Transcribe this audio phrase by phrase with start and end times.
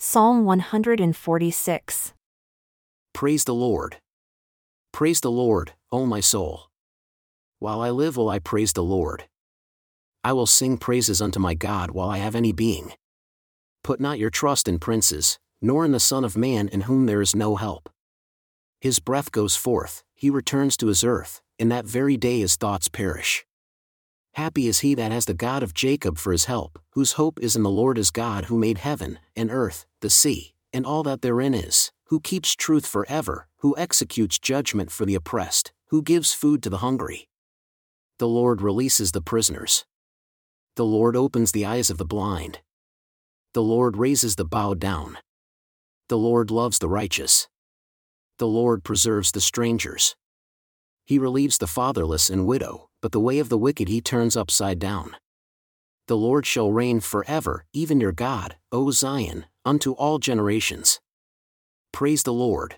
[0.00, 2.14] Psalm 146.
[3.12, 3.96] Praise the Lord.
[4.92, 6.70] Praise the Lord, O my soul.
[7.58, 9.24] While I live, will I praise the Lord.
[10.22, 12.92] I will sing praises unto my God while I have any being.
[13.82, 17.20] Put not your trust in princes, nor in the Son of Man in whom there
[17.20, 17.90] is no help.
[18.80, 22.86] His breath goes forth, he returns to his earth, in that very day his thoughts
[22.86, 23.44] perish.
[24.34, 27.56] Happy is he that has the God of Jacob for his help, whose hope is
[27.56, 31.22] in the Lord his God who made heaven, and earth, the sea, and all that
[31.22, 36.62] therein is, who keeps truth forever, who executes judgment for the oppressed, who gives food
[36.62, 37.28] to the hungry.
[38.18, 39.84] The Lord releases the prisoners.
[40.76, 42.60] The Lord opens the eyes of the blind.
[43.54, 45.18] The Lord raises the bowed down.
[46.08, 47.48] The Lord loves the righteous.
[48.38, 50.14] The Lord preserves the strangers.
[51.04, 54.78] He relieves the fatherless and widow, but the way of the wicked he turns upside
[54.78, 55.16] down.
[56.06, 61.00] The Lord shall reign forever, even your God, O Zion, unto all generations.
[61.92, 62.76] Praise the Lord.